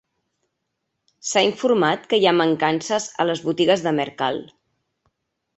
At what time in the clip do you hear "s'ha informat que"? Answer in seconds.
1.31-2.19